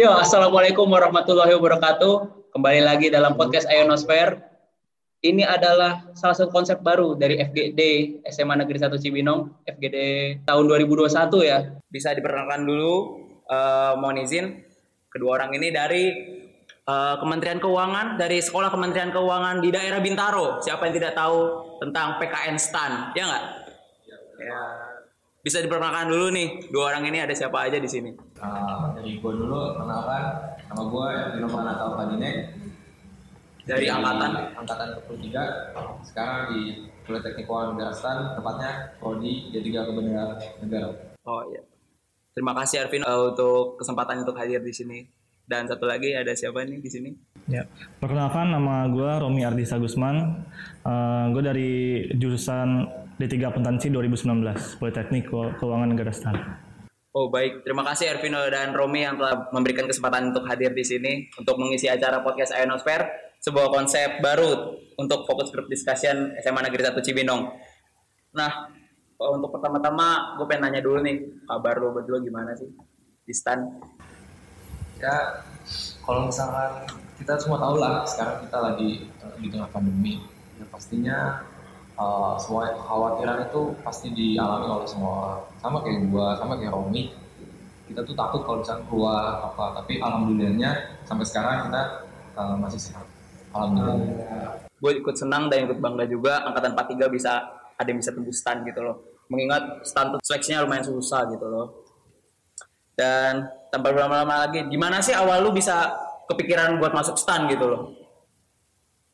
[0.00, 2.48] Yo, assalamualaikum warahmatullahi wabarakatuh.
[2.56, 4.40] Kembali lagi dalam podcast Ionosphere.
[5.20, 7.80] Ini adalah salah satu konsep baru dari FGD
[8.32, 9.96] SMA Negeri 1 Cibinong, FGD
[10.48, 11.04] tahun 2021
[11.44, 11.76] ya.
[11.92, 14.64] Bisa diperkenalkan dulu, uh, mohon izin,
[15.12, 16.16] kedua orang ini dari
[16.88, 20.64] uh, Kementerian Keuangan, dari Sekolah Kementerian Keuangan di daerah Bintaro.
[20.64, 23.44] Siapa yang tidak tahu tentang PKN STAN, ya nggak?
[24.48, 24.89] Ya.
[25.40, 28.12] Bisa diperkenalkan dulu nih, dua orang ini ada siapa aja di sini?
[28.36, 32.32] Uh, dari gue dulu, kenalkan nama gue Dino Pranata Padine
[33.64, 35.32] dari angkatan angkatan ke-23
[36.12, 36.60] sekarang di
[37.08, 40.30] Politeknik Keuangan Negara Stan tepatnya prodi D3 Kebenaran
[40.60, 40.88] Negara.
[41.24, 41.64] Oh iya.
[42.36, 45.08] Terima kasih Arvin uh, untuk kesempatan untuk hadir di sini.
[45.48, 47.10] Dan satu lagi ada siapa nih di sini?
[47.50, 47.66] Ya,
[47.98, 50.46] perkenalkan nama gue Romi Ardisa Gusman.
[50.86, 51.72] Uh, gue dari
[52.14, 52.86] jurusan
[53.20, 55.28] D3 Akuntansi 2019 Politeknik
[55.60, 56.32] Keuangan Negara Stan.
[57.12, 61.28] Oh baik, terima kasih Ervino dan Romi yang telah memberikan kesempatan untuk hadir di sini
[61.36, 66.96] untuk mengisi acara podcast Ionosphere, sebuah konsep baru untuk fokus group discussion SMA Negeri 1
[66.96, 67.44] Cibinong.
[68.32, 68.72] Nah,
[69.20, 72.72] untuk pertama-tama gue pengen nanya dulu nih, kabar lo berdua gimana sih
[73.28, 73.68] di stan?
[74.96, 75.44] Ya,
[76.08, 76.88] kalau misalkan
[77.20, 78.90] kita semua tahu lah sekarang kita lagi
[79.44, 80.24] di tengah pandemi,
[80.56, 81.44] ya pastinya
[82.00, 85.42] uh, semua kekhawatiran itu pasti dialami oleh semua orang.
[85.60, 87.12] Sama kayak gua sama kayak Romi.
[87.84, 89.64] Kita tuh takut kalau misalnya keluar apa.
[89.82, 90.70] Tapi alhamdulillahnya
[91.04, 91.82] sampai sekarang kita
[92.40, 93.06] uh, masih sehat.
[93.52, 94.64] Alhamdulillah.
[94.80, 97.32] Gue ikut senang dan ikut bangga juga angkatan 43 bisa
[97.76, 98.96] ada yang bisa tembus stan gitu loh.
[99.28, 101.84] Mengingat stan seleksinya lumayan susah gitu loh.
[102.94, 105.92] Dan tanpa berlama-lama lagi gimana sih awal lu bisa
[106.30, 107.99] kepikiran buat masuk stan gitu loh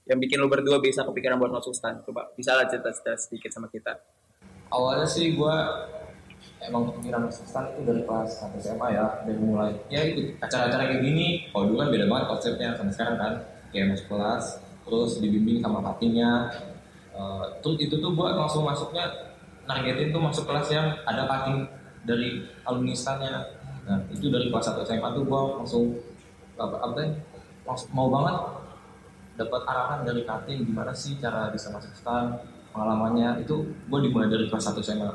[0.07, 1.99] yang bikin lu berdua bisa kepikiran buat masuk stan?
[2.07, 3.99] Coba bisa lah cerita-cerita sedikit sama kita.
[4.71, 5.56] Awalnya sih gue
[6.62, 10.94] emang kepikiran masuk stan itu dari kelas 1 SMA ya, dari mulai ya ikut acara-acara
[10.94, 11.50] kayak gini.
[11.50, 13.33] Kalau dulu kan beda banget konsepnya sama sekarang kan,
[13.75, 14.44] kayak masuk kelas,
[14.87, 16.55] terus dibimbing sama patinya.
[17.17, 19.09] Uh, itu tuh gue langsung masuknya
[19.67, 21.67] nargetin tuh masuk kelas yang ada pating
[22.06, 23.59] dari alumni stannya.
[23.83, 25.84] Nah itu dari kelas 1 SMA tuh gue langsung
[26.55, 27.03] apa, apa
[27.91, 28.37] mau banget
[29.37, 32.41] dapat arahan dari kating gimana sih cara bisa masuk stan
[32.73, 33.45] pengalamannya.
[33.45, 35.11] Itu gue dimulai dari kelas 1 SMA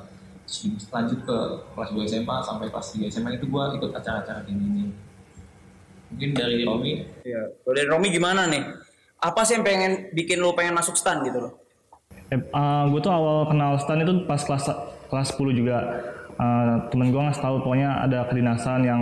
[0.52, 1.38] terus lanjut ke
[1.78, 4.92] kelas 2 SMA sampai kelas 3 SMA itu gue ikut acara-acara kayak gini.
[6.12, 6.94] Mungkin dari Romi?
[7.24, 8.64] Iya dari Romi gimana nih?
[9.22, 11.54] Apa sih yang pengen bikin lo pengen masuk stan gitu loh?
[12.32, 14.66] Eh, uh, gue tuh awal kenal stan itu pas kelas
[15.08, 15.78] kelas 10 juga.
[16.42, 19.02] Uh, temen gue ngasih tahu pokoknya ada kedinasan yang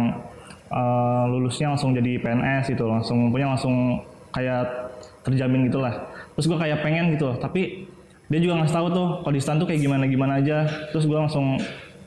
[0.73, 4.03] uh, lulusnya langsung jadi PNS gitu langsung punya langsung
[4.35, 4.78] kayak
[5.25, 7.89] terjamin gitulah terus gue kayak pengen gitu tapi
[8.29, 10.69] dia juga ngasih tahu tuh kalau di stand tuh kayak gimana gimana aja.
[10.93, 11.57] Terus gue langsung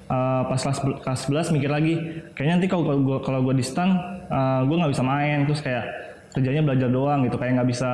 [0.07, 1.95] uh, pas kelas kelas 11 mikir lagi
[2.39, 3.99] kayaknya nanti kalau gue kalau gue di stand
[4.31, 5.43] uh, gue nggak bisa main.
[5.51, 5.85] Terus kayak
[6.33, 7.91] kerjanya belajar doang gitu kayak nggak bisa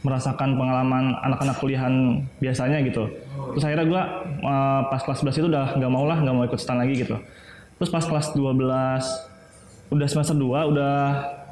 [0.00, 3.04] merasakan pengalaman anak-anak kuliahan biasanya gitu.
[3.52, 4.02] Terus akhirnya gue
[4.48, 7.20] uh, pas kelas 11 itu udah nggak mau lah nggak mau ikut stand lagi gitu.
[7.76, 10.96] Terus pas kelas 12 udah semester 2 udah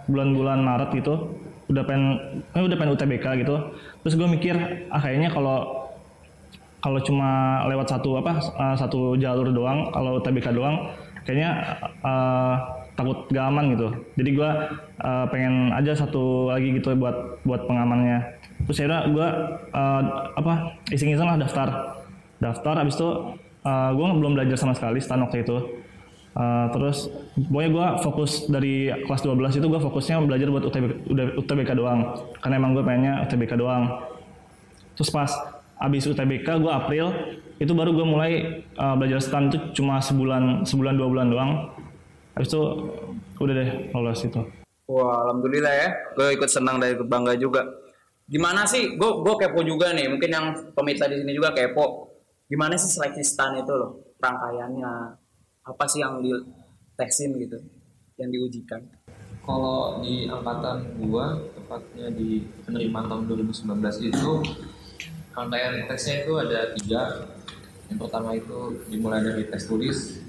[0.09, 2.05] bulan-bulan Maret gitu udah pengen
[2.55, 3.57] kan udah pengen UTBK gitu.
[4.07, 4.55] Terus gue mikir
[4.91, 5.89] ah kayaknya kalau
[6.79, 10.95] kalau cuma lewat satu apa uh, satu jalur doang kalau UTBK doang
[11.27, 12.55] kayaknya uh,
[12.95, 13.89] takut gak aman gitu.
[14.17, 14.51] Jadi gue
[15.03, 18.39] uh, pengen aja satu lagi gitu buat buat pengamannya.
[18.71, 19.29] Terus akhirnya gue
[19.75, 20.03] uh,
[20.39, 21.69] apa iseng-iseng lah daftar.
[22.39, 23.09] Daftar abis itu
[23.67, 25.86] uh, gue belum belajar sama sekali waktu itu
[26.37, 31.09] Uh, terus pokoknya gue fokus dari kelas 12 itu gue fokusnya belajar buat UTBK,
[31.41, 32.13] UTBK doang.
[32.45, 34.05] Karena emang gue pengennya UTBK doang.
[35.01, 35.33] Terus pas
[35.81, 37.09] abis UTBK gue April
[37.57, 38.33] itu baru gue mulai
[38.77, 41.51] uh, belajar stand itu cuma sebulan sebulan dua bulan doang.
[42.37, 42.61] Habis itu
[43.41, 44.41] udah deh lolos itu.
[44.93, 45.89] Wah alhamdulillah ya.
[46.21, 47.65] Gue ikut senang dan ikut bangga juga.
[48.29, 49.01] Gimana sih?
[49.01, 50.13] Gue gue kepo juga nih.
[50.13, 50.47] Mungkin yang
[50.77, 52.13] pemirsa di sini juga kepo.
[52.53, 54.05] Gimana sih seleksi stand itu loh?
[54.21, 55.25] Rangkaiannya
[55.67, 56.31] apa sih yang di
[56.95, 57.59] tesin gitu
[58.23, 58.79] yang diujikan?
[59.43, 64.31] Kalau di angkatan gua tepatnya di penerimaan tahun 2019 itu
[65.35, 67.03] rangkaian tesnya itu ada tiga.
[67.87, 68.59] Yang pertama itu
[68.91, 70.23] dimulai dari tes tulis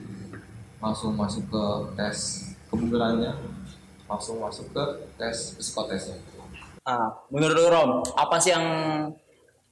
[0.78, 1.66] langsung masuk ke
[1.98, 2.18] tes
[2.70, 3.34] kebugarannya
[4.06, 4.84] langsung masuk ke
[5.18, 6.18] tes psikotesnya.
[6.86, 8.66] Ah menurut Rom apa sih yang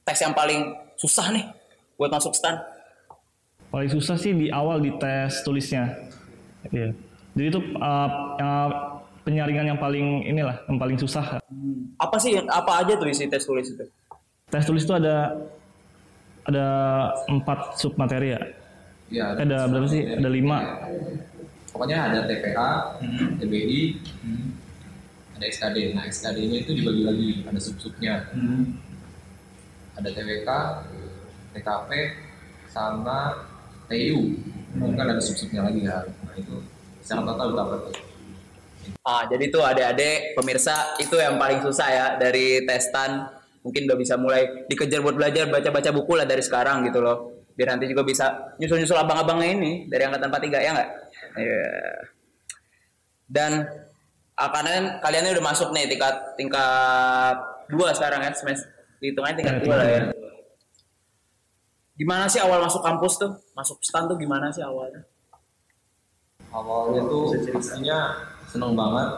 [0.02, 1.46] tes yang paling susah nih
[1.94, 2.58] buat masuk stand
[3.76, 5.92] paling susah sih di awal di tes tulisnya.
[6.72, 6.96] Yeah.
[7.36, 8.08] jadi itu uh,
[8.40, 8.68] uh,
[9.20, 11.44] penyaringan yang paling inilah yang paling susah.
[11.44, 11.92] Hmm.
[12.00, 13.84] apa sih apa aja tuh isi tes tulis itu?
[14.48, 15.36] Tes tulis itu ada
[16.48, 16.66] ada
[17.28, 18.40] empat sub materi ya,
[19.12, 20.08] ya ada, ada berapa sih?
[20.08, 20.58] ada lima.
[21.68, 22.96] Pokoknya ada TPA,
[23.36, 23.80] TBI,
[25.36, 25.92] ada SKD.
[25.92, 28.24] Nah SKD-nya itu dibagi lagi, ada sub-subnya.
[30.00, 30.50] Ada TWK,
[31.52, 31.90] TKP,
[32.72, 33.36] sama
[33.88, 34.20] TU.
[34.76, 36.04] Itu kan ada sub-subnya lagi ya.
[36.04, 36.54] Nah itu
[37.00, 37.94] secara total berapa tuh?
[39.06, 43.26] Ah, jadi tuh adik-adik pemirsa itu yang paling susah ya dari testan
[43.66, 47.72] mungkin udah bisa mulai dikejar buat belajar baca-baca buku lah dari sekarang gitu loh biar
[47.72, 50.90] nanti juga bisa nyusul-nyusul abang-abangnya ini dari angkatan 43 ya nggak?
[51.40, 51.72] Iya.
[53.26, 53.52] Dan
[54.36, 57.36] ah, karena kalian udah masuk nih tingkat tingkat
[57.72, 60.00] dua sekarang ya semester hitungannya tingkat dua lah ya.
[61.96, 63.32] Gimana sih awal masuk kampus tuh?
[63.52, 65.02] Masuk stan tuh gimana sih awalnya?
[66.46, 68.16] awalnya tuh pastinya
[68.48, 69.08] seneng banget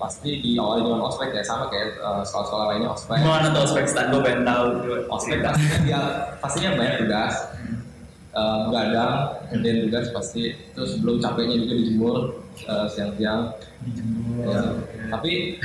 [0.00, 3.84] pasti di awal dengan ospek ya sama kayak eh, sekolah-sekolah lainnya ospek Gimana tuh ospek
[3.84, 4.08] stan?
[4.08, 4.64] Gue pengen tahu.
[5.12, 6.00] ospek pastinya dia
[6.40, 7.34] pastinya banyak tugas
[8.32, 12.16] Eh, begadang kemudian tugas pasti terus belum capeknya juga dijemur
[12.64, 13.52] eh, siang-siang
[14.40, 14.62] Ya.
[15.12, 15.60] tapi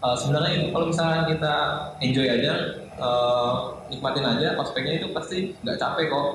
[0.00, 1.54] eh, sebenarnya kalau misalnya kita
[2.00, 2.52] enjoy aja
[2.96, 3.54] eh,
[3.90, 6.30] nikmatin aja ospeknya itu pasti nggak capek kok.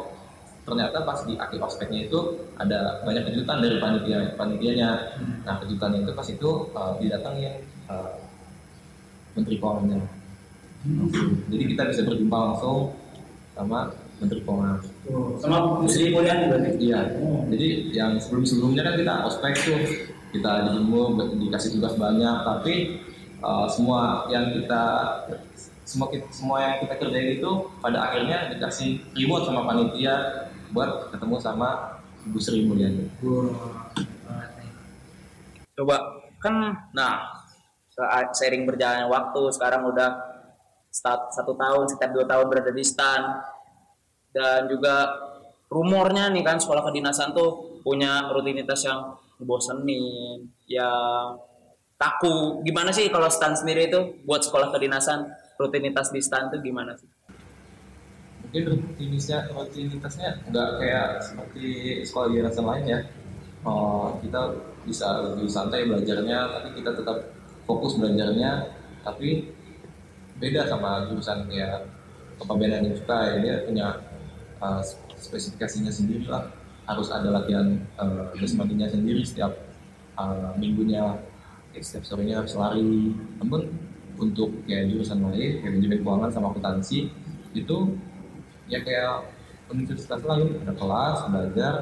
[0.65, 2.19] Ternyata pas di akhir ospeknya itu
[2.57, 4.89] ada banyak kejutan dari panitia panitianya.
[5.45, 7.53] Nah kejutan itu pas itu eh, didatengin
[7.89, 8.11] eh,
[9.37, 10.25] menteri keuangannya
[11.49, 12.93] jadi kita bisa berjumpa langsung
[13.57, 13.89] sama
[14.21, 14.79] menteri keuangan
[15.41, 16.69] Sama Sri Mulyani berarti.
[16.77, 17.01] Iya.
[17.49, 19.81] Jadi yang sebelum-sebelumnya kan kita ospek tuh.
[20.35, 22.37] Kita dijemur dikasih tugas banyak.
[22.43, 22.73] Tapi
[23.39, 24.83] uh, semua yang kita
[25.85, 31.35] semua kita, semua yang kita kerjain itu pada akhirnya dikasih reward sama panitia buat ketemu
[31.37, 33.05] sama Ibu Sri Mulyani.
[35.77, 35.97] Coba
[36.41, 37.45] kan, nah
[37.93, 40.19] saat sering berjalannya waktu sekarang udah
[40.89, 43.39] start satu tahun sekitar dua tahun berada di stan
[44.35, 45.15] dan juga
[45.71, 51.37] rumornya nih kan sekolah kedinasan tuh punya rutinitas yang bosenin, yang
[51.95, 52.63] kaku.
[52.63, 57.07] Gimana sih kalau stan sendiri itu buat sekolah kedinasan rutinitas di stan tuh gimana sih?
[58.45, 61.65] Mungkin rutinitasnya rutinitasnya nggak kayak seperti
[62.05, 62.99] sekolah yayasan lain ya.
[63.65, 64.53] Oh, kita
[64.85, 67.17] bisa lebih santai belajarnya, tapi kita tetap
[67.65, 68.69] fokus belajarnya.
[69.01, 69.49] Tapi
[70.37, 71.87] beda sama jurusan kayak
[72.37, 73.87] kepabeanan dan cukai dia punya
[74.59, 74.83] uh,
[75.15, 76.51] spesifikasinya sendiri lah
[76.85, 79.55] harus ada latihan uh, sendiri setiap
[80.19, 81.17] uh, minggunya
[81.75, 83.67] setiap sorenya harus lari namun
[84.19, 87.11] untuk kayak jurusan lain kayak manajemen keuangan sama akuntansi
[87.55, 87.77] itu
[88.67, 89.31] ya kayak
[89.71, 91.73] universitas lain ada kelas belajar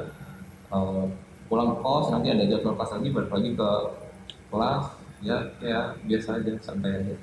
[0.72, 1.06] uh,
[1.48, 3.70] pulang kos nanti ada jadwal kelas lagi balik lagi ke
[4.48, 4.84] kelas
[5.24, 7.14] ya kayak biasa aja santai aja.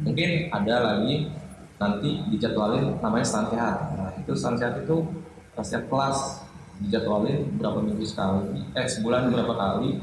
[0.00, 1.28] Mungkin ada lagi
[1.80, 4.96] nanti dijadwalin namanya stand nah itu stand itu
[5.60, 6.44] setiap kelas
[6.80, 9.96] dijadwalin berapa minggu sekali eh sebulan berapa kali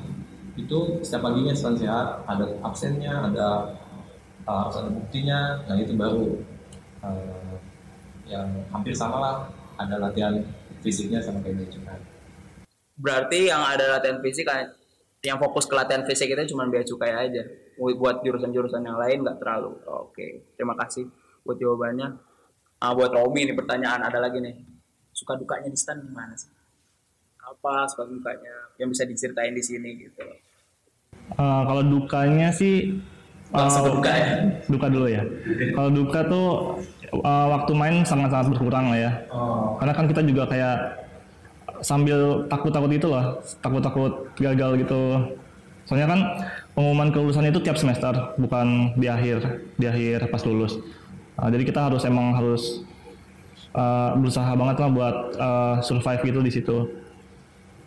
[0.57, 3.77] itu setiap paginya stand ada absennya ada
[4.47, 6.39] uh, harus ada buktinya nah itu baru
[7.03, 7.55] uh,
[8.27, 9.35] yang hampir sama lah
[9.77, 10.41] ada latihan
[10.81, 11.99] fisiknya sama kayak gitu kan
[12.97, 14.73] Berarti yang ada latihan fisik kan
[15.21, 17.45] yang fokus ke latihan fisik itu cuma bea cukai aja.
[17.77, 19.77] Buat jurusan-jurusan yang lain nggak terlalu.
[19.85, 21.05] Oke, terima kasih
[21.45, 22.17] buat jawabannya.
[22.81, 24.57] Ah, buat Robi nih pertanyaan ada lagi nih.
[25.13, 26.49] Suka dukanya di stan gimana sih?
[27.41, 30.25] Apa suka dukanya yang bisa diceritain di sini gitu.
[31.37, 32.97] Eh, kalau dukanya sih
[33.51, 34.27] Langsung ke duka ya.
[34.67, 35.23] duka dulu ya.
[35.71, 36.47] Kalau duka tuh
[37.11, 39.11] eh, waktu main sangat-sangat berkurang lah ya.
[39.79, 41.07] Karena kan kita juga kayak
[41.81, 45.01] sambil takut-takut itu loh, takut-takut gagal gitu.
[45.87, 46.19] Soalnya kan
[46.75, 50.75] pengumuman kelulusan itu tiap semester, bukan di akhir, di akhir pas lulus.
[51.39, 52.83] Nah, jadi kita harus emang harus
[53.71, 56.77] eh, berusaha banget lah buat eh, survive gitu di situ.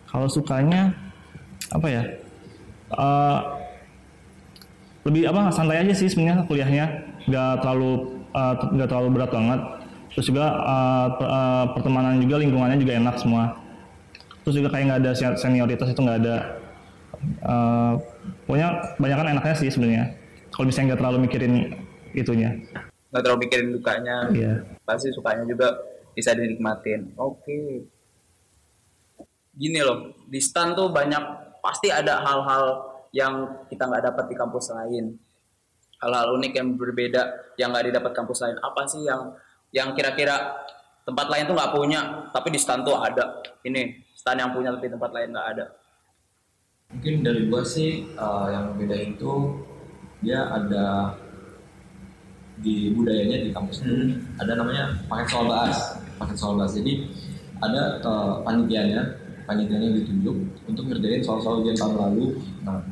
[0.09, 0.97] Kalau sukanya
[1.71, 2.03] apa ya?
[2.91, 3.39] Eh,
[5.07, 6.85] lebih apa santai aja sih sebenarnya kuliahnya
[7.25, 9.61] nggak terlalu uh, nggak terlalu berat banget
[10.13, 13.57] terus juga uh, per- uh, pertemanan juga lingkungannya juga enak semua
[14.45, 16.37] terus juga kayak nggak ada sen- senioritas itu nggak ada
[17.45, 18.01] Uh,
[18.49, 20.17] pokoknya banyak kan enaknya sih sebenarnya
[20.57, 21.53] kalau misalnya nggak terlalu mikirin
[22.17, 22.57] itunya
[23.11, 24.17] Nggak terlalu mikirin dukanya.
[24.31, 24.55] Iya.
[24.87, 25.75] Pasti sukanya juga
[26.15, 27.11] bisa dinikmatin.
[27.19, 27.85] Oke.
[29.53, 31.21] Gini loh, di stan tuh banyak
[31.61, 35.19] pasti ada hal-hal yang kita nggak dapat di kampus lain.
[36.01, 38.57] Hal-hal unik yang berbeda yang nggak didapat kampus lain.
[38.63, 39.35] Apa sih yang
[39.71, 40.65] yang kira-kira
[41.05, 42.01] tempat lain tuh nggak punya,
[42.31, 43.43] tapi di stan tuh ada.
[43.67, 45.67] Ini stan yang punya tapi tempat lain nggak ada.
[46.91, 49.63] mungkin dari gua sih uh, yang beda itu
[50.27, 51.15] dia ada
[52.61, 57.09] di budayanya di kampus itu ada namanya paket soal bahas paket soal bahas jadi
[57.63, 59.17] ada uh, panitianya
[59.49, 60.37] panitianya ditunjuk
[60.69, 62.83] untuk ngerjain soal-soal ujian tahun lalu nah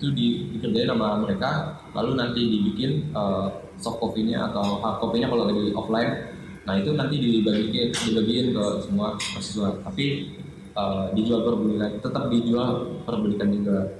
[0.00, 5.44] itu di, dikerjain sama mereka lalu nanti dibikin uh, soft copy-nya atau hard copy-nya kalau
[5.44, 6.32] lagi offline
[6.64, 10.32] nah itu nanti dibagiin dibagiin ke semua mahasiswa tapi
[10.72, 13.92] uh, dijual per bulan tetap dijual per belikan juga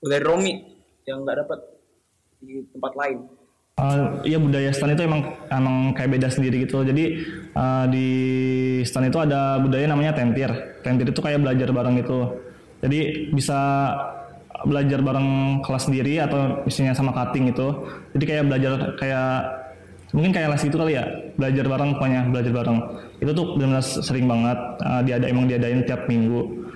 [0.00, 0.52] dari Romi
[1.04, 1.60] yang nggak dapat
[2.40, 3.18] di tempat lain
[3.78, 6.82] Uh, iya budaya stan itu emang emang kayak beda sendiri gitu.
[6.82, 7.22] Jadi
[7.54, 8.08] uh, di
[8.82, 10.50] stan itu ada budaya namanya tentir.
[10.82, 12.47] Tentir itu kayak belajar bareng gitu.
[12.78, 13.92] Jadi bisa
[14.66, 17.68] belajar bareng kelas sendiri atau misalnya sama cutting itu.
[18.14, 19.30] Jadi kayak belajar kayak
[20.10, 21.04] mungkin kayak les itu kali ya.
[21.38, 22.78] Belajar bareng pokoknya belajar bareng.
[23.18, 24.58] Itu tuh benar-benar sering banget.
[24.82, 26.68] Uh, dia ada emang diadain tiap minggu.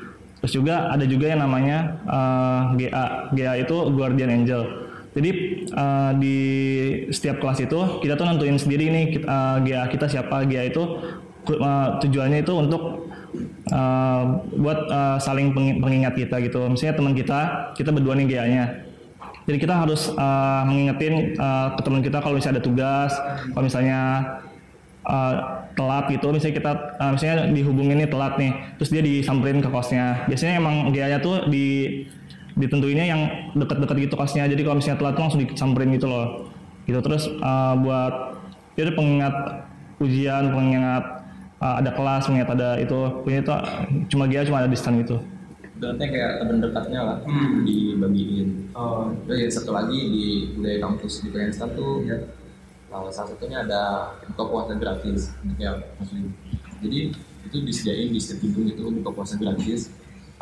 [0.42, 3.30] Terus juga ada juga yang namanya uh, GA.
[3.30, 4.82] GA itu Guardian Angel
[5.12, 5.30] jadi
[5.76, 6.38] uh, di
[7.12, 10.48] setiap kelas itu kita tuh nentuin sendiri nih uh, GA kita siapa.
[10.48, 10.82] GA itu
[11.52, 13.11] uh, tujuannya itu untuk
[13.72, 14.22] uh,
[14.56, 16.68] buat uh, saling pengingat kita gitu.
[16.68, 17.40] Misalnya teman kita,
[17.76, 18.64] kita berdua nih GA-nya.
[19.42, 23.12] Jadi kita harus uh, mengingetin uh, ke teman kita kalau misalnya ada tugas,
[23.50, 24.00] kalau misalnya
[25.02, 25.34] uh,
[25.74, 26.72] telat gitu, misalnya kita
[27.02, 30.22] uh, misalnya dihubungin nih telat nih, terus dia disamperin ke kosnya.
[30.30, 31.66] Biasanya emang GA-nya tuh di
[32.56, 33.20] ditentuinnya yang
[33.56, 36.52] dekat-dekat gitu kosnya jadi kalau misalnya telat langsung disamperin gitu loh
[36.84, 38.36] gitu terus uh, buat
[38.76, 39.34] jadi pengingat
[40.02, 41.21] ujian pengingat
[41.62, 42.98] uh, ada kelas pengingat ada itu.
[43.22, 43.54] Punya itu
[44.10, 45.22] cuma dia cuma ada di stand gitu.
[45.78, 47.62] Berarti kayak teman dekatnya lah hmm.
[47.62, 48.48] dibagiin.
[48.74, 49.14] Oh.
[49.26, 50.26] terus satu lagi di
[50.58, 52.18] budaya kampus di Kalimantan tuh ya.
[52.92, 55.32] Nah, salah satunya ada buka puasa gratis.
[55.56, 56.34] Yang muslim
[56.82, 57.14] jadi
[57.46, 59.90] itu disediain di setiap gedung itu buka puasa gratis.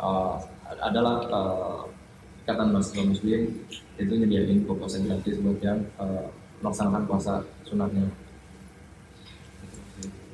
[0.01, 0.41] Uh,
[0.81, 1.81] adalah uh,
[2.41, 3.41] ikatan mahasiswa muslim
[4.01, 6.29] itu nyediain puasa gratis buat yang uh,
[6.61, 8.09] melaksanakan puasa sunatnya.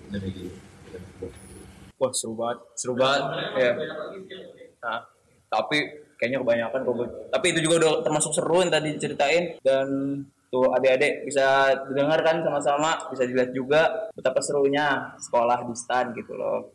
[0.08, 0.67] Dari
[1.98, 2.58] wah seru banget.
[2.78, 3.24] Seru banget.
[3.58, 3.72] Ya
[4.78, 5.02] nah
[5.48, 5.80] tapi
[6.22, 6.96] kayaknya kebanyakan kok
[7.34, 9.58] tapi itu juga udah termasuk seru yang tadi diceritain.
[9.62, 9.88] Dan
[10.48, 12.96] tuh adik-adik bisa didengarkan sama-sama.
[13.12, 16.74] Bisa dilihat juga betapa serunya sekolah di stan gitu loh.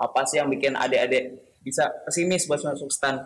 [0.00, 3.20] Apa sih yang bikin adik-adik bisa pesimis buat masuk stan?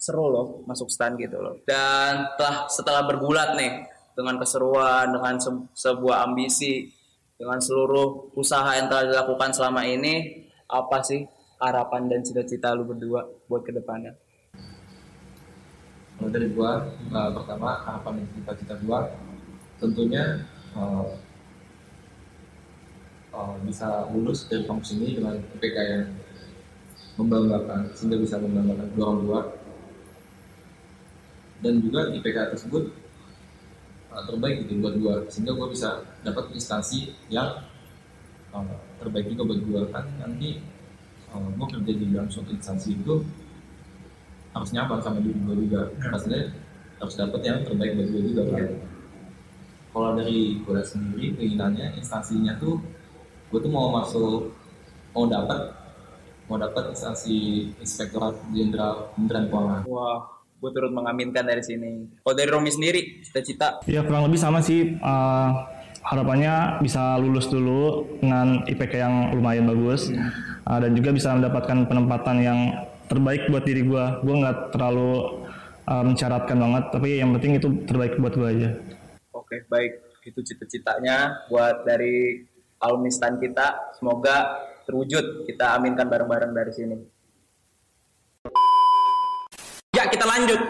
[0.00, 1.60] Seru loh masuk stand gitu loh.
[1.68, 3.84] Dan telah setelah bergulat nih
[4.16, 6.88] dengan keseruan, dengan se sebuah ambisi,
[7.36, 11.26] dengan seluruh usaha yang telah dilakukan selama ini, apa sih
[11.58, 14.14] harapan dan cita-cita lu berdua buat ke depannya?
[16.16, 19.10] Kalau dari gua, uh, pertama harapan dan cita-cita gua
[19.82, 20.46] tentunya
[20.76, 21.08] uh,
[23.34, 26.06] uh, bisa lulus dari kampus ini dengan IPK yang
[27.16, 29.40] membanggakan sehingga bisa membanggakan dua orang tua
[31.60, 32.84] dan juga IPK tersebut
[34.12, 37.60] uh, terbaik gitu buat gue sehingga gue bisa dapat instansi yang
[38.54, 38.64] uh,
[39.02, 40.60] terbaik juga buat gue kan nanti
[41.32, 43.24] uh, gue kerja di dalam suatu instansi itu
[44.50, 45.80] harus nyaman sama diri gue juga
[46.10, 46.42] pastinya
[47.00, 48.68] harus dapat yang terbaik buat gue juga kan
[49.90, 52.78] kalau dari gue sendiri keinginannya instansinya tuh
[53.50, 54.54] gue tuh mau masuk
[55.14, 55.74] mau dapat
[56.46, 62.20] mau dapat instansi inspektorat jenderal kementerian keuangan wah gue turut mengaminkan dari sini.
[62.20, 63.80] Kalau dari Romi sendiri, cita-cita?
[63.88, 65.00] Ya kurang lebih sama sih.
[65.00, 65.50] Uh,
[66.00, 70.08] harapannya bisa lulus dulu dengan IPK yang lumayan bagus
[70.66, 72.58] uh, dan juga bisa mendapatkan penempatan yang
[73.10, 74.04] terbaik buat diri gue.
[74.22, 75.42] Gue nggak terlalu
[75.90, 78.70] uh, mencaratkan banget, tapi yang penting itu terbaik buat gue aja.
[79.34, 79.92] Oke, baik.
[80.22, 82.44] Itu cita-citanya buat dari
[82.78, 83.96] alumni stan kita.
[83.98, 85.48] Semoga terwujud.
[85.48, 86.96] Kita aminkan bareng-bareng dari sini.
[89.90, 90.60] Ya, kita lanjut.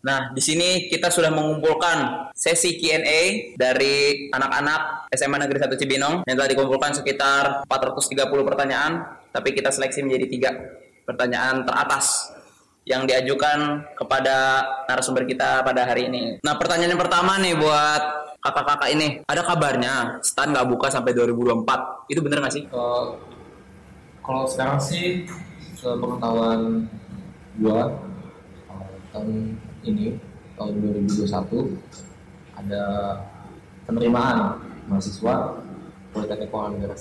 [0.00, 6.36] Nah, di sini kita sudah mengumpulkan sesi Q&A dari anak-anak SMA Negeri 1 Cibinong yang
[6.40, 8.92] telah dikumpulkan sekitar 430 pertanyaan,
[9.28, 10.50] tapi kita seleksi menjadi tiga
[11.04, 12.32] pertanyaan teratas
[12.88, 16.40] yang diajukan kepada narasumber kita pada hari ini.
[16.40, 18.02] Nah, pertanyaan yang pertama nih buat
[18.40, 22.08] kakak-kakak ini, ada kabarnya stan nggak buka sampai 2024.
[22.08, 22.64] Itu bener nggak sih?
[22.72, 23.20] Uh,
[24.24, 25.28] kalau sekarang sih
[25.76, 26.88] sepengetahuan
[27.60, 27.92] gua
[29.12, 30.16] tahun ini
[30.56, 30.76] tahun
[31.08, 31.76] 2021
[32.60, 32.84] ada
[33.88, 34.60] penerimaan
[34.90, 35.56] mahasiswa
[36.10, 36.96] Politeknik Keuangan Negara.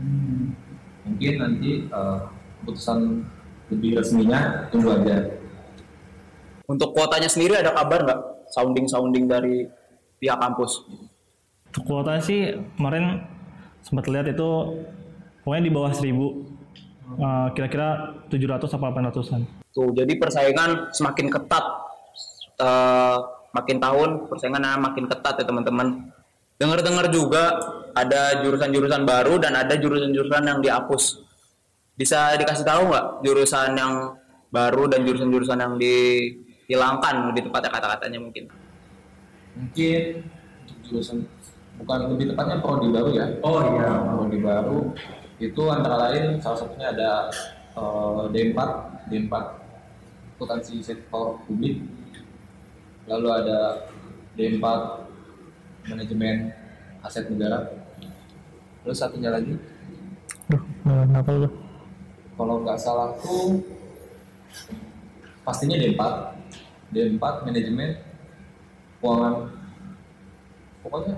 [0.00, 0.56] Hmm.
[1.04, 2.24] Mungkin nanti uh,
[2.60, 3.20] keputusan
[3.70, 5.28] lebih resminya tunggu aja.
[6.66, 8.20] Untuk kuotanya sendiri ada kabar nggak?
[8.56, 9.68] Sounding-sounding dari
[10.18, 10.88] pihak kampus?
[11.70, 13.22] Untuk kuotanya sih kemarin
[13.84, 14.50] sempat lihat itu
[15.44, 16.10] pokoknya di bawah 1000
[17.18, 17.88] uh, kira-kira
[18.28, 19.42] 700 atau 800-an.
[19.70, 21.64] Tuh, jadi persaingan semakin ketat.
[22.60, 26.12] Uh, makin tahun persaingannya makin ketat ya teman-teman.
[26.60, 27.56] Dengar-dengar juga
[27.96, 31.26] ada jurusan-jurusan baru dan ada jurusan-jurusan yang dihapus.
[32.00, 34.16] bisa dikasih tahu nggak jurusan yang
[34.48, 38.48] baru dan jurusan-jurusan yang dihilangkan lebih tepatnya kata-katanya mungkin?
[39.52, 40.24] Mungkin
[40.88, 41.28] jurusan
[41.76, 43.26] bukan lebih tepatnya prodi baru ya?
[43.44, 43.90] Oh iya.
[44.16, 44.78] Prodi baru.
[45.36, 47.28] Itu antara lain salah satunya ada
[47.76, 48.58] eh, D4
[49.12, 49.32] D4
[50.40, 51.84] akuntansi sektor publik
[53.10, 53.90] lalu ada
[54.38, 54.64] D4
[55.90, 56.54] manajemen
[57.02, 57.66] aset negara.
[58.86, 59.58] Terus satunya lagi?
[60.46, 61.50] Duh, kenapa lu?
[62.40, 63.60] kalau nggak salah tuh
[65.44, 66.00] pastinya D4
[66.88, 68.00] D4 manajemen
[69.04, 69.52] keuangan
[70.80, 71.14] pokoknya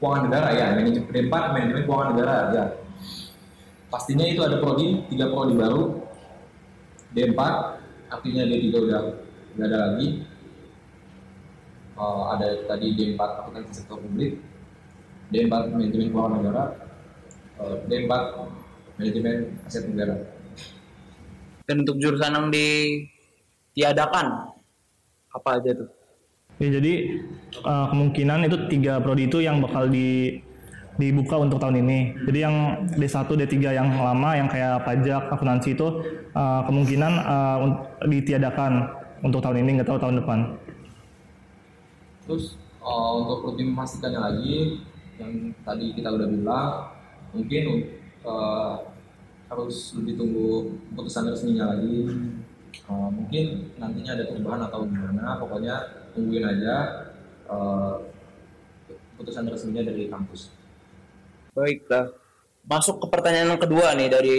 [0.00, 0.66] keuangan negara ya.
[0.80, 2.64] Manajemen D4 manajemen keuangan negara ya.
[3.92, 6.00] Pastinya itu ada prodi tiga prodi baru.
[7.12, 7.40] D4
[8.08, 9.02] artinya D3 udah
[9.52, 10.24] nggak ada lagi
[12.02, 14.34] Eh, ada tadi D4 akuntansi sektor publik
[15.30, 16.64] D4 manajemen keuangan negara
[17.62, 18.12] eh, D4
[18.98, 20.18] manajemen aset negara
[21.70, 24.26] dan untuk jurusan yang ditiadakan
[25.30, 25.90] apa aja tuh
[26.60, 27.18] Ya, jadi
[27.64, 30.38] uh, kemungkinan itu tiga prodi itu yang bakal di
[30.94, 32.14] dibuka untuk tahun ini.
[32.28, 36.04] Jadi yang D1, D3 yang lama yang kayak pajak, akuntansi itu
[36.36, 37.56] uh, kemungkinan uh,
[38.06, 38.94] ditiadakan
[39.26, 40.38] untuk tahun ini nggak tahu tahun depan.
[42.26, 44.56] Terus eh, untuk lebih memastikannya lagi,
[45.18, 46.70] yang tadi kita udah bilang,
[47.34, 47.64] mungkin
[48.22, 48.74] eh,
[49.52, 50.48] harus lebih tunggu
[50.92, 52.08] keputusan resminya lagi.
[52.72, 53.44] Eh, mungkin
[53.76, 55.74] nantinya ada perubahan atau gimana, pokoknya
[56.16, 56.74] tungguin aja
[57.48, 57.94] eh,
[59.16, 60.50] keputusan resminya dari kampus.
[61.52, 62.08] baiklah
[62.64, 64.36] masuk ke pertanyaan yang kedua nih dari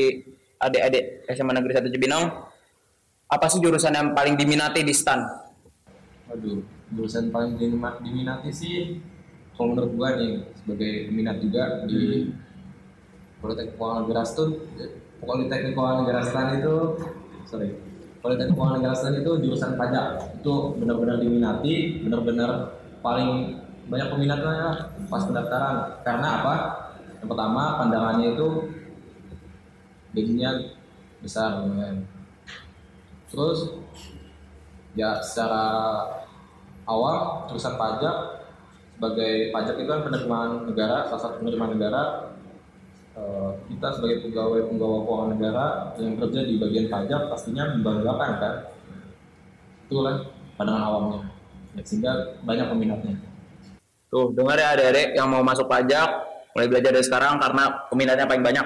[0.57, 2.25] adik-adik SMA Negeri 1 Cibinong
[3.29, 5.21] apa sih jurusan yang paling diminati di STAN
[6.33, 7.61] Aduh, jurusan paling
[8.01, 8.97] diminati sih,
[9.53, 12.33] kalau menurut gua nih sebagai peminat juga di
[13.37, 14.49] Politeknik Keuangan Negara Stan,
[15.21, 16.21] Politeknik Keuangan Negara
[16.57, 16.75] itu,
[17.45, 17.69] sorry,
[18.25, 20.05] Politeknik Keuangan Negara itu jurusan pajak
[20.41, 23.61] itu benar-benar diminati, benar-benar paling
[23.93, 26.01] banyak peminatnya pas pendaftaran.
[26.01, 26.55] Karena apa?
[27.21, 28.47] Yang pertama pandangannya itu
[30.17, 30.49] gajinya
[31.21, 32.09] besar, lumayan.
[33.29, 33.75] Terus
[34.93, 35.65] ya secara
[36.85, 38.45] awal jurusan pajak
[38.93, 42.03] sebagai pajak itu kan penerimaan negara salah satu penerimaan negara.
[43.13, 45.65] Eh, kita sebagai pegawai penggawa keuangan negara
[46.01, 48.55] yang kerja di bagian pajak pastinya membanggakan kan?
[49.85, 51.19] Itulah pandangan awamnya.
[51.77, 53.13] Ya, sehingga banyak peminatnya.
[54.09, 56.09] Tuh dengar ya adik-adik yang mau masuk pajak
[56.53, 58.65] mulai belajar dari sekarang karena peminatnya paling banyak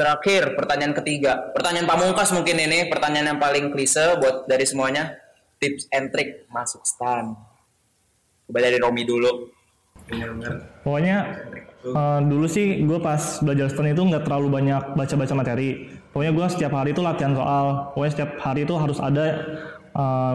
[0.00, 5.20] terakhir pertanyaan ketiga pertanyaan pamungkas mungkin ini pertanyaan yang paling klise buat dari semuanya
[5.60, 7.36] tips and trick masuk STAN
[8.48, 9.60] coba dari Romi dulu
[10.82, 11.38] Pokoknya
[11.86, 15.86] uh, dulu sih gue pas belajar STAN itu nggak terlalu banyak baca-baca materi.
[16.10, 17.94] Pokoknya gue setiap hari itu latihan soal.
[17.94, 19.26] Pokoknya setiap hari itu harus ada
[19.94, 20.34] uh,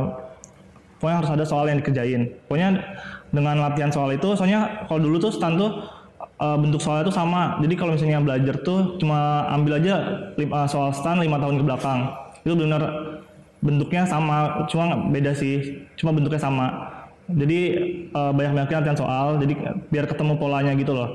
[0.99, 2.31] pokoknya harus ada soal yang dikerjain.
[2.47, 2.69] Pokoknya
[3.35, 5.83] dengan latihan soal itu, soalnya kalau dulu tuh STAN tuh
[6.39, 7.59] uh, bentuk soalnya tuh sama.
[7.61, 9.95] Jadi kalau misalnya belajar tuh cuma ambil aja
[10.37, 11.99] uh, soal STAN lima tahun ke belakang.
[12.45, 12.81] Itu benar
[13.59, 15.85] bentuknya sama, cuma beda sih.
[15.97, 16.67] Cuma bentuknya sama.
[17.25, 17.59] Jadi
[18.13, 19.53] uh, banyak-banyak latihan soal, jadi
[19.89, 21.09] biar ketemu polanya gitu loh.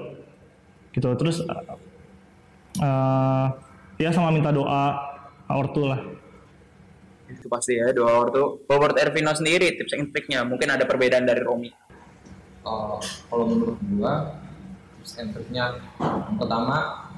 [0.91, 1.07] Gitu.
[1.07, 1.47] Terus
[2.83, 3.47] uh,
[4.01, 4.99] ya sama minta doa
[5.51, 6.01] ortu lah.
[7.31, 11.39] itu pasti ya doa ortu Robert Ervino sendiri tips and tricknya mungkin ada perbedaan dari
[11.39, 11.71] Romi
[12.61, 12.99] Eh,
[13.33, 14.37] kalau menurut gua
[15.11, 15.75] tips and triknya
[16.39, 17.11] pertama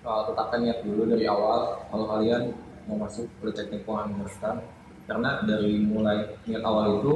[0.00, 1.84] eh, tetapkan niat dulu dari awal.
[1.92, 2.42] Kalau kalian
[2.88, 4.64] mau masuk politeknik keuangan universitas
[5.04, 7.12] karena dari mulai niat awal itu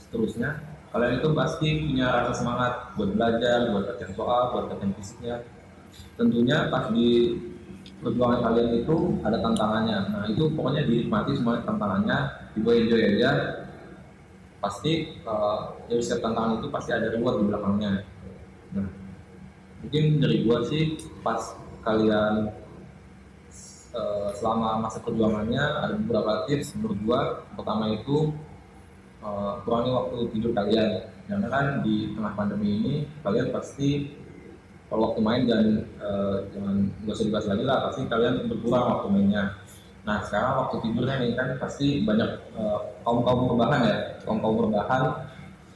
[0.00, 0.56] seterusnya
[0.88, 5.36] kalian itu pasti punya rasa semangat buat belajar buat latihan soal buat latihan fisiknya.
[6.16, 7.36] Tentunya pas di
[8.00, 9.98] perjuangan kalian itu ada tantangannya.
[10.16, 12.18] Nah itu pokoknya dinikmati semua tantangannya
[12.56, 13.30] dibawa enjoy aja.
[14.58, 17.92] Pasti uh, dari setiap tantangan itu pasti ada reward di belakangnya.
[18.76, 18.88] Nah,
[19.84, 22.52] mungkin dari gua sih pas kalian
[23.94, 27.20] uh, selama masa perjuangannya ada beberapa tips menurut gua.
[27.56, 28.32] Pertama itu
[29.24, 30.90] uh, kurangi waktu tidur kalian.
[31.28, 34.16] Karena kan di tengah pandemi ini kalian pasti
[34.88, 39.08] kalau waktu main dan uh, jangan nggak usah dibahas lagi lah pasti kalian berkurang waktu
[39.12, 39.44] mainnya
[40.08, 42.40] Nah sekarang waktu tidurnya nih kan pasti banyak
[43.04, 45.02] kaum kaum perubahan ya kaum kaum perubahan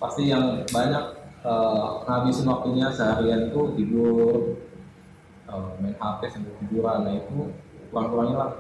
[0.01, 1.05] pasti yang banyak
[1.43, 4.57] eh, ngabisin waktunya seharian itu tidur.
[5.51, 6.99] Eh, main HP sambil tiduran.
[7.05, 7.39] Nah itu
[7.91, 8.51] kurang-kurangin lah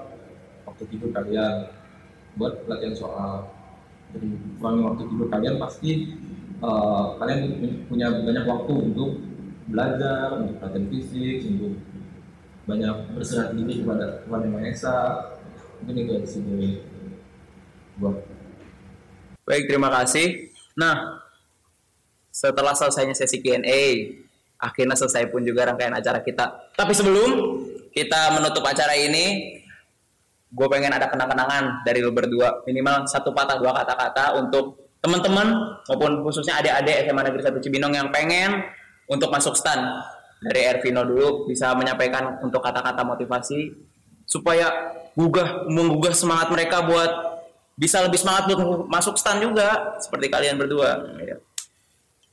[0.69, 1.71] waktu tidur kalian.
[2.37, 3.53] Buat latihan soal.
[4.13, 4.29] Jadi
[4.61, 5.91] kurangi waktu tidur kalian pasti
[6.61, 7.41] eh, kalian
[7.87, 9.11] punya banyak waktu untuk
[9.71, 11.79] belajar untuk latihan fisik untuk
[12.63, 14.99] banyak berserah diri kepada Tuhan Yang Maha Esa.
[15.83, 16.71] Mungkin itu dari
[17.99, 18.15] gua.
[19.43, 20.55] Baik, terima kasih.
[20.79, 21.22] Nah,
[22.33, 23.83] setelah selesainya sesi Q&A,
[24.57, 26.73] akhirnya selesai pun juga rangkaian acara kita.
[26.73, 27.31] Tapi sebelum
[27.93, 29.61] kita menutup acara ini,
[30.49, 32.65] gue pengen ada kenang-kenangan dari lo berdua.
[32.65, 38.09] Minimal satu patah dua kata-kata untuk teman-teman maupun khususnya adik-adik SMA Negeri 1 Cibinong yang
[38.09, 38.65] pengen
[39.11, 40.01] untuk masuk stan.
[40.43, 43.71] Dari Ervino dulu bisa menyampaikan untuk kata-kata motivasi
[44.27, 47.11] supaya gugah menggugah semangat mereka buat
[47.77, 50.99] bisa lebih semangat buat masuk stan juga seperti kalian berdua.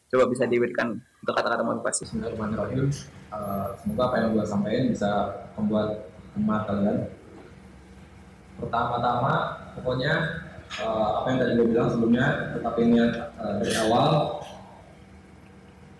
[0.10, 2.10] Coba bisa diberikan untuk kata-kata motivasi.
[2.10, 2.90] Bismillahirrahmanirrahim.
[3.30, 5.10] Eh, semoga apa yang gue sampaikan bisa
[5.54, 6.98] membuat semangat kalian
[8.58, 9.34] pertama-tama
[9.78, 10.14] pokoknya
[10.82, 12.26] eh, apa yang tadi gue bilang sebelumnya
[12.58, 14.42] tetap ingat eh, dari awal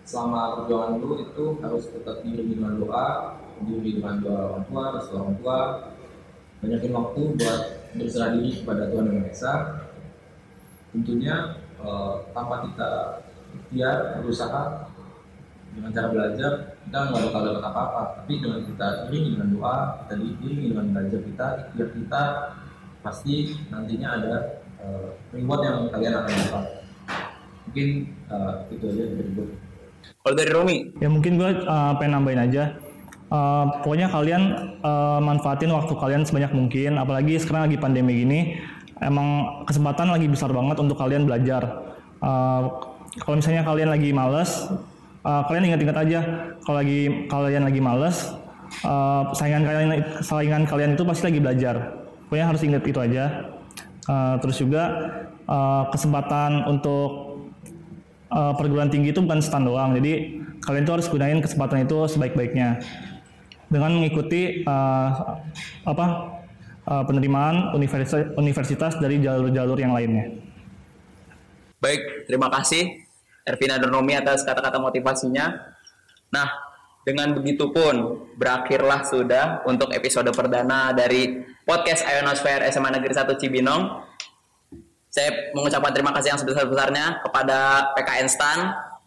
[0.02, 3.06] selama perjuangan lu itu harus tetap diiringi dengan doa
[3.62, 5.58] diiringi dengan doa orang tua restu orang tua.
[6.60, 7.60] Banyakin waktu buat
[7.94, 9.54] berserah diri kepada Tuhan Yang Maha Esa.
[10.90, 11.34] Tentunya
[11.78, 12.90] eh, tanpa kita
[13.54, 14.90] ikhtiar berusaha
[15.70, 20.14] dengan cara belajar kita nggak bakal dapat apa-apa tapi dengan kita iringi dengan doa kita
[20.18, 22.22] diiringi dengan belajar kita ikhtiar kita
[23.00, 23.34] pasti
[23.70, 24.34] nantinya ada
[24.82, 26.64] eh, reward yang kalian akan dapat
[27.70, 29.48] mungkin eh, itu aja dari gue
[30.20, 32.76] Kalau dari Romi, Ya mungkin gue uh, pengen nambahin aja.
[33.32, 34.42] Uh, pokoknya kalian
[34.84, 37.00] uh, manfaatin waktu kalian sebanyak mungkin.
[37.00, 38.60] Apalagi sekarang lagi pandemi gini,
[39.00, 41.92] emang kesempatan lagi besar banget untuk kalian belajar.
[42.20, 44.70] Uh, kalau misalnya kalian lagi males,
[45.26, 46.20] uh, kalian ingat-ingat aja.
[46.62, 48.30] Kalau lagi kalian lagi males,
[48.86, 49.88] uh, saingan kalian
[50.22, 51.74] saingan kalian itu pasti lagi belajar.
[52.30, 53.24] Pokoknya harus ingat itu aja.
[54.06, 54.82] Uh, terus juga
[55.50, 57.42] uh, kesempatan untuk
[58.30, 59.98] uh, perguruan tinggi itu bukan stand doang.
[59.98, 62.78] Jadi kalian tuh harus gunain kesempatan itu sebaik-baiknya
[63.70, 65.38] dengan mengikuti uh,
[65.86, 66.06] apa
[66.86, 70.49] uh, penerimaan universitas, universitas dari jalur-jalur yang lainnya.
[71.80, 73.08] Baik terima kasih
[73.44, 75.50] Ervina dan Romi atas kata-kata motivasinya.
[76.30, 76.48] Nah,
[77.02, 84.06] dengan begitu pun berakhirlah sudah untuk episode perdana dari podcast Ionosphere SMA Negeri 1 Cibinong.
[85.10, 88.58] Saya mengucapkan terima kasih yang sebesar-besarnya kepada PKN STAN,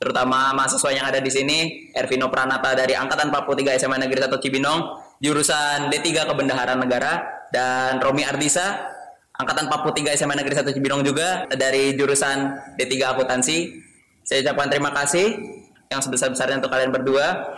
[0.04, 4.80] terutama mahasiswa yang ada di sini, Ervino Pranata dari Angkatan 43 SMA Negeri 1 Cibinong,
[5.24, 8.93] jurusan D3 Kebendaharaan Negara, dan Romi Ardisa,
[9.34, 13.82] Angkatan 43 SMA Negeri 1 Cibinong juga, dari jurusan D3 Akuntansi.
[14.22, 15.42] Saya ucapkan terima kasih
[15.90, 17.58] yang sebesar-besarnya untuk kalian berdua.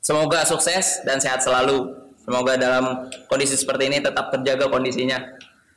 [0.00, 1.92] Semoga sukses dan sehat selalu.
[2.24, 5.20] Semoga dalam kondisi seperti ini tetap terjaga kondisinya.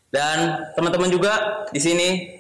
[0.08, 2.40] Dan teman-teman juga di sini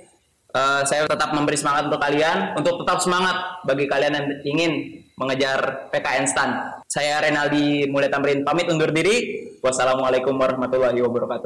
[0.56, 4.72] eh, saya tetap memberi semangat untuk kalian untuk tetap semangat bagi kalian yang ingin
[5.20, 6.50] mengejar PKN STAN.
[6.88, 9.44] Saya Renaldi Mulai Tamrin pamit undur diri.
[9.60, 11.46] Wassalamualaikum warahmatullahi wabarakatuh.